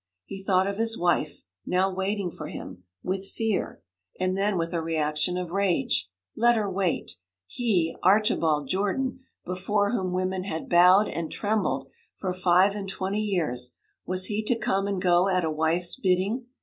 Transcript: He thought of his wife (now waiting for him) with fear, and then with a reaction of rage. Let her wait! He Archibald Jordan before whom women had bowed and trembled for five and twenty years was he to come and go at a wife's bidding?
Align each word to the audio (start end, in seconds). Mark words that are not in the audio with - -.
He 0.25 0.41
thought 0.41 0.65
of 0.65 0.77
his 0.77 0.97
wife 0.97 1.43
(now 1.63 1.93
waiting 1.93 2.31
for 2.31 2.47
him) 2.47 2.85
with 3.03 3.23
fear, 3.23 3.83
and 4.19 4.35
then 4.35 4.57
with 4.57 4.73
a 4.73 4.81
reaction 4.81 5.37
of 5.37 5.51
rage. 5.51 6.09
Let 6.35 6.55
her 6.55 6.67
wait! 6.71 7.17
He 7.45 7.95
Archibald 8.01 8.67
Jordan 8.67 9.19
before 9.45 9.91
whom 9.91 10.11
women 10.11 10.45
had 10.45 10.67
bowed 10.67 11.07
and 11.07 11.31
trembled 11.31 11.87
for 12.15 12.33
five 12.33 12.73
and 12.75 12.89
twenty 12.89 13.21
years 13.21 13.75
was 14.03 14.25
he 14.25 14.41
to 14.45 14.57
come 14.57 14.87
and 14.87 14.99
go 14.99 15.27
at 15.29 15.43
a 15.45 15.51
wife's 15.51 15.95
bidding? 15.95 16.47